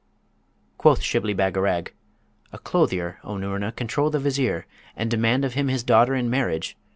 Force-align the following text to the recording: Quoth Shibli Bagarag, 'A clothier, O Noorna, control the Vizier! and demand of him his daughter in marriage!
Quoth 0.79 1.01
Shibli 1.03 1.35
Bagarag, 1.35 1.93
'A 2.51 2.57
clothier, 2.57 3.19
O 3.23 3.37
Noorna, 3.37 3.71
control 3.71 4.09
the 4.09 4.17
Vizier! 4.17 4.65
and 4.95 5.11
demand 5.11 5.45
of 5.45 5.53
him 5.53 5.67
his 5.67 5.83
daughter 5.83 6.15
in 6.15 6.27
marriage! 6.27 6.75